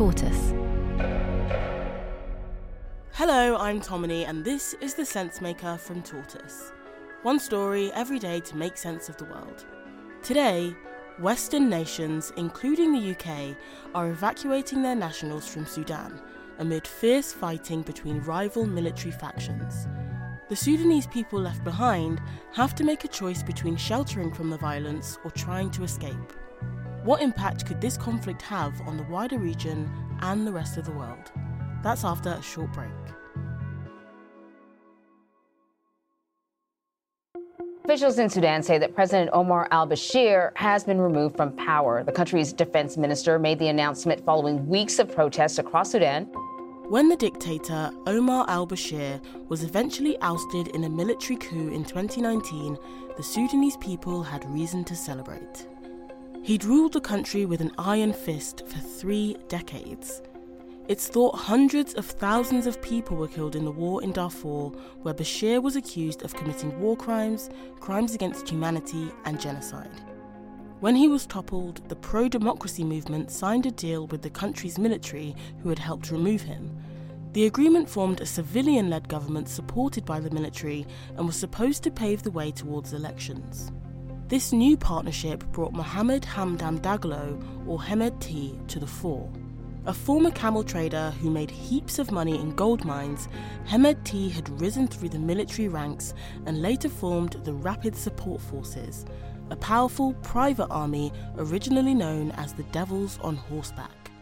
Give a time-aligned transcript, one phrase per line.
[0.00, 0.54] Tortoise.
[3.12, 6.72] Hello, I'm Tomini, and this is The Sense Maker from Tortoise.
[7.20, 9.66] One story every day to make sense of the world.
[10.22, 10.74] Today,
[11.18, 13.54] Western nations, including the UK,
[13.94, 16.18] are evacuating their nationals from Sudan
[16.60, 19.86] amid fierce fighting between rival military factions.
[20.48, 22.22] The Sudanese people left behind
[22.54, 26.32] have to make a choice between sheltering from the violence or trying to escape.
[27.02, 29.90] What impact could this conflict have on the wider region
[30.20, 31.32] and the rest of the world?
[31.82, 32.90] That's after a short break.
[37.84, 42.04] Officials in Sudan say that President Omar al Bashir has been removed from power.
[42.04, 46.26] The country's defense minister made the announcement following weeks of protests across Sudan.
[46.90, 52.76] When the dictator Omar al Bashir was eventually ousted in a military coup in 2019,
[53.16, 55.66] the Sudanese people had reason to celebrate.
[56.42, 60.22] He'd ruled the country with an iron fist for three decades.
[60.88, 64.70] It's thought hundreds of thousands of people were killed in the war in Darfur,
[65.02, 70.00] where Bashir was accused of committing war crimes, crimes against humanity, and genocide.
[70.80, 75.36] When he was toppled, the pro democracy movement signed a deal with the country's military,
[75.62, 76.74] who had helped remove him.
[77.34, 80.86] The agreement formed a civilian led government supported by the military
[81.16, 83.70] and was supposed to pave the way towards elections.
[84.30, 87.36] This new partnership brought Mohammed Hamdan Dagalo,
[87.66, 89.28] or Hemedti, to the fore.
[89.86, 93.28] A former camel trader who made heaps of money in gold mines,
[93.66, 96.14] Hemedti had risen through the military ranks
[96.46, 99.04] and later formed the Rapid Support Forces,
[99.50, 104.12] a powerful private army originally known as the Devils on Horseback.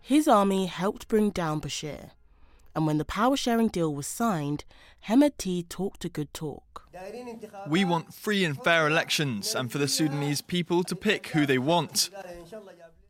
[0.00, 2.12] His army helped bring down Bashir,
[2.74, 4.64] and when the power sharing deal was signed,
[5.08, 6.88] Hemedti talked a good talk.
[7.68, 11.58] We want free and fair elections and for the Sudanese people to pick who they
[11.58, 12.10] want.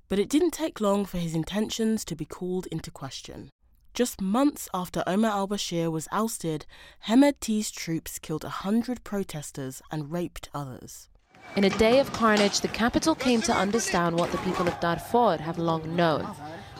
[0.08, 3.50] But it didn't take long for his intentions to be called into question.
[3.94, 6.64] Just months after Omar al Bashir was ousted,
[7.06, 11.08] Hemedti's troops killed a hundred protesters and raped others.
[11.56, 15.36] In a day of carnage, the capital came to understand what the people of Darfur
[15.36, 16.26] have long known.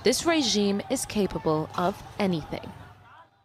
[0.04, 2.72] This regime is capable of anything.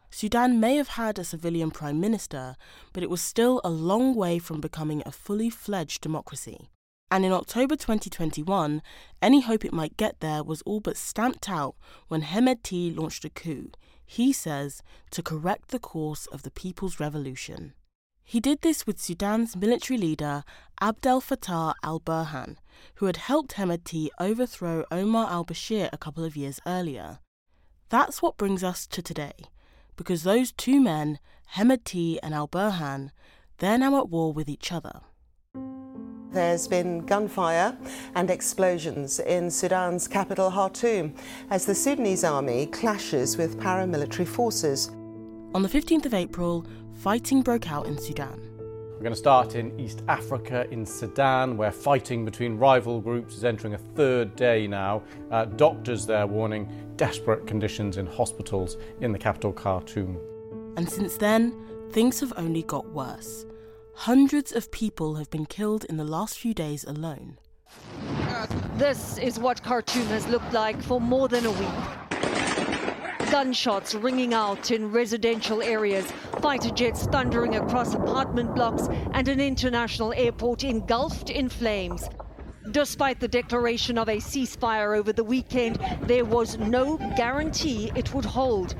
[0.09, 2.56] Sudan may have had a civilian prime minister,
[2.94, 6.72] but it was still a long way from becoming a fully fledged democracy.
[7.12, 8.81] And in October 2021,
[9.22, 11.75] any hope it might get there was all but stamped out
[12.07, 13.69] when Hemedti launched a coup,
[14.03, 14.81] he says,
[15.12, 17.73] to correct the course of the People's Revolution.
[18.23, 20.44] He did this with Sudan's military leader
[20.81, 22.57] Abdel Fattah al Burhan,
[22.96, 27.20] who had helped Hemedti overthrow Omar al Bashir a couple of years earlier.
[27.90, 29.34] That's what brings us to today,
[29.96, 31.20] because those two men,
[31.56, 33.12] Hemedti and al Burhan,
[33.60, 35.02] they're now at war with each other.
[36.32, 37.76] There's been gunfire
[38.14, 41.16] and explosions in Sudan's capital, Khartoum,
[41.50, 44.90] as the Sudanese army clashes with paramilitary forces.
[45.56, 48.56] On the 15th of April, fighting broke out in Sudan.
[48.97, 53.44] We're going to start in East Africa, in Sudan, where fighting between rival groups is
[53.44, 55.03] entering a third day now.
[55.30, 60.18] Uh, doctors there warning desperate conditions in hospitals in the capital, Khartoum.
[60.78, 61.56] And since then,
[61.91, 63.46] things have only got worse.
[63.94, 67.38] Hundreds of people have been killed in the last few days alone.
[68.78, 73.29] This is what Khartoum has looked like for more than a week.
[73.29, 80.14] Gunshots ringing out in residential areas, fighter jets thundering across apartment blocks, and an international
[80.14, 82.08] airport engulfed in flames.
[82.72, 88.26] Despite the declaration of a ceasefire over the weekend, there was no guarantee it would
[88.26, 88.76] hold.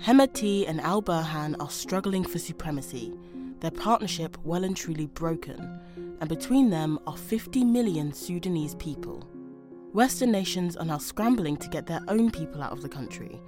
[0.00, 3.12] Hemedti and Al Burhan are struggling for supremacy
[3.60, 5.80] their partnership well and truly broken,
[6.20, 9.26] and between them are 50 million Sudanese people.
[9.94, 13.40] Western nations are now scrambling to get their own people out of the country.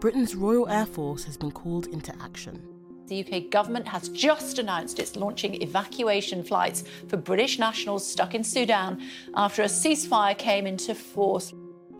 [0.00, 2.79] Britain's Royal Air Force has been called into action.
[3.10, 8.44] The UK government has just announced it's launching evacuation flights for British nationals stuck in
[8.44, 9.02] Sudan
[9.34, 11.52] after a ceasefire came into force.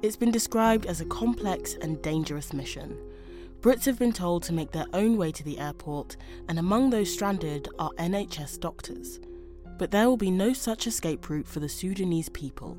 [0.03, 2.97] It's been described as a complex and dangerous mission.
[3.61, 6.17] Brits have been told to make their own way to the airport,
[6.49, 9.19] and among those stranded are NHS doctors.
[9.79, 12.79] But there will be no such escape route for the Sudanese people.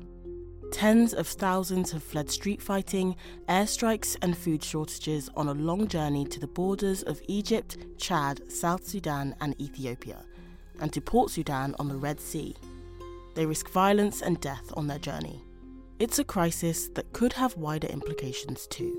[0.72, 3.14] Tens of thousands have fled street fighting,
[3.48, 8.84] airstrikes, and food shortages on a long journey to the borders of Egypt, Chad, South
[8.84, 10.24] Sudan, and Ethiopia,
[10.80, 12.56] and to Port Sudan on the Red Sea.
[13.34, 15.40] They risk violence and death on their journey.
[15.98, 18.98] It's a crisis that could have wider implications too.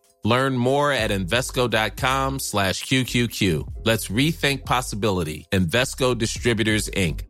[0.23, 3.85] Learn more at Invesco.com slash QQQ.
[3.85, 5.47] Let's rethink possibility.
[5.51, 7.23] Invesco Distributors, Inc.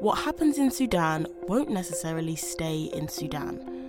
[0.00, 3.80] What happens in Sudan won't necessarily stay in Sudan.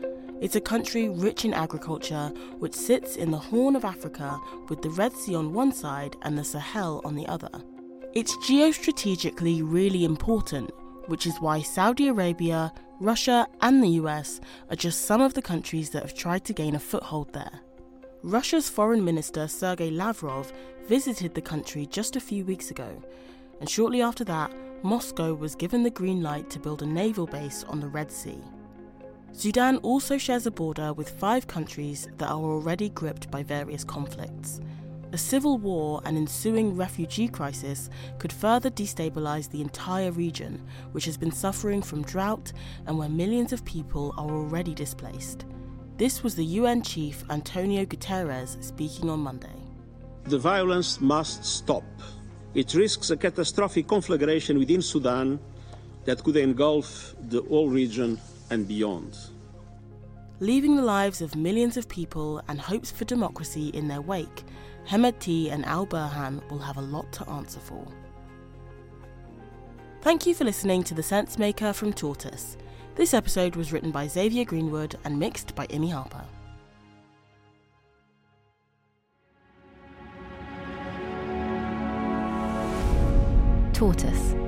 [0.41, 4.37] It's a country rich in agriculture which sits in the Horn of Africa
[4.67, 7.49] with the Red Sea on one side and the Sahel on the other.
[8.13, 10.71] It's geostrategically really important,
[11.07, 14.39] which is why Saudi Arabia, Russia, and the US
[14.69, 17.61] are just some of the countries that have tried to gain a foothold there.
[18.23, 20.51] Russia's Foreign Minister Sergei Lavrov
[20.87, 23.01] visited the country just a few weeks ago,
[23.59, 24.53] and shortly after that,
[24.83, 28.39] Moscow was given the green light to build a naval base on the Red Sea.
[29.33, 34.59] Sudan also shares a border with five countries that are already gripped by various conflicts.
[35.13, 41.17] A civil war and ensuing refugee crisis could further destabilise the entire region, which has
[41.17, 42.53] been suffering from drought
[42.87, 45.45] and where millions of people are already displaced.
[45.97, 49.59] This was the UN chief Antonio Guterres speaking on Monday.
[50.23, 51.83] The violence must stop.
[52.53, 55.39] It risks a catastrophic conflagration within Sudan
[56.05, 58.17] that could engulf the whole region
[58.49, 59.17] and beyond.
[60.39, 64.43] Leaving the lives of millions of people and hopes for democracy in their wake,
[64.87, 67.85] Hemedti and Al Burhan will have a lot to answer for.
[70.01, 72.57] Thank you for listening to The Sense Maker from Tortoise.
[72.95, 76.25] This episode was written by Xavier Greenwood and mixed by Imi Harper.
[83.73, 84.40] Tortoise